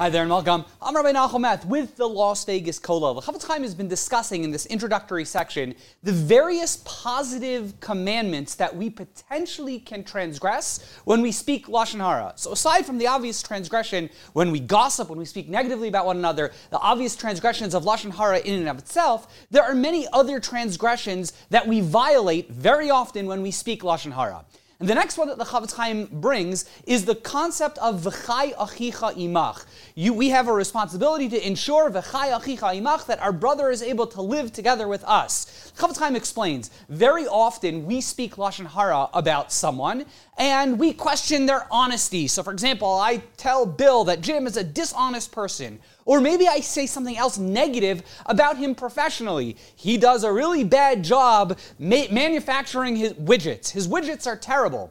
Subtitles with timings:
[0.00, 0.64] Hi there and welcome.
[0.80, 3.16] I'm Rabbi Nachum with the Las Vegas Kollel.
[3.16, 8.74] The Chofetz Chaim has been discussing in this introductory section the various positive commandments that
[8.74, 12.32] we potentially can transgress when we speak Lashon Hara.
[12.36, 16.16] So aside from the obvious transgression when we gossip, when we speak negatively about one
[16.16, 20.40] another, the obvious transgressions of Lashon Hara in and of itself, there are many other
[20.40, 24.46] transgressions that we violate very often when we speak Lashon Hara.
[24.80, 29.14] And the next one that the Chofetz Chaim brings is the concept of v'chai achicha
[29.14, 29.66] imach.
[29.94, 34.06] You, we have a responsibility to ensure v'chai achicha imach that our brother is able
[34.06, 35.70] to live together with us.
[35.76, 40.06] Chofetz Chaim explains, very often we speak Lashon Hara about someone
[40.40, 42.26] and we question their honesty.
[42.26, 45.78] So for example, I tell Bill that Jim is a dishonest person.
[46.06, 49.58] Or maybe I say something else negative about him professionally.
[49.76, 53.70] He does a really bad job ma- manufacturing his widgets.
[53.70, 54.90] His widgets are terrible.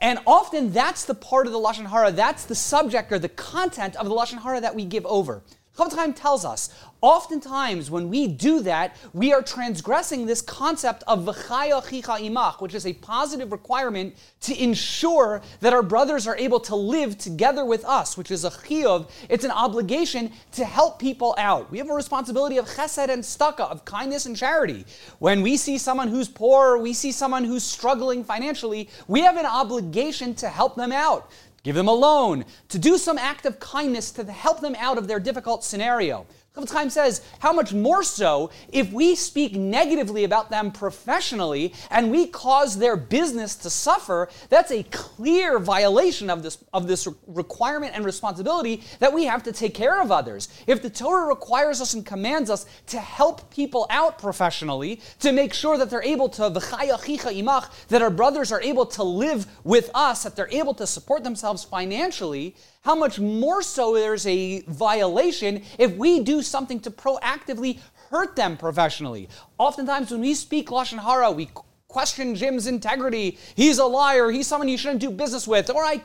[0.00, 3.96] And often that's the part of the Lashon Hara, that's the subject or the content
[3.96, 5.42] of the Lashon Hara that we give over.
[5.76, 11.70] Chaim tells us, oftentimes when we do that, we are transgressing this concept of v'chai
[11.70, 16.74] achicha imach, which is a positive requirement to ensure that our brothers are able to
[16.74, 19.10] live together with us, which is a chiyuv.
[19.28, 21.70] It's an obligation to help people out.
[21.70, 24.86] We have a responsibility of chesed and tzedakah, of kindness and charity.
[25.18, 29.46] When we see someone who's poor, we see someone who's struggling financially, we have an
[29.46, 31.30] obligation to help them out
[31.66, 35.08] give them a loan, to do some act of kindness to help them out of
[35.08, 36.24] their difficult scenario.
[36.64, 42.26] Chaim says, how much more so if we speak negatively about them professionally and we
[42.26, 48.04] cause their business to suffer, that's a clear violation of this, of this requirement and
[48.04, 50.48] responsibility that we have to take care of others.
[50.66, 55.52] If the Torah requires us and commands us to help people out professionally, to make
[55.52, 60.22] sure that they're able to, imach, that our brothers are able to live with us,
[60.22, 65.96] that they're able to support themselves financially, how much more so there's a violation if
[65.96, 67.80] we do something to proactively
[68.10, 69.28] hurt them professionally.
[69.58, 71.50] Oftentimes, when we speak Lashon Hara, we
[71.88, 73.38] question Jim's integrity.
[73.54, 74.30] He's a liar.
[74.30, 75.70] He's someone you shouldn't do business with.
[75.70, 76.02] Or I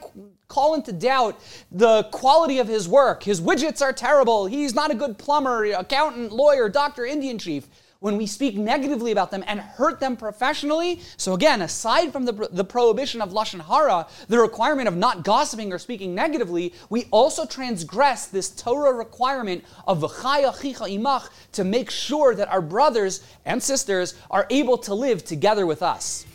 [0.48, 1.40] call into doubt
[1.72, 3.24] the quality of his work.
[3.24, 4.46] His widgets are terrible.
[4.46, 7.68] He's not a good plumber, accountant, lawyer, doctor, Indian chief
[8.02, 11.00] when we speak negatively about them and hurt them professionally.
[11.18, 15.72] So again, aside from the, the prohibition of lashon hara, the requirement of not gossiping
[15.72, 21.92] or speaking negatively, we also transgress this Torah requirement of v'chai achicha imach to make
[21.92, 26.26] sure that our brothers and sisters are able to live together with us.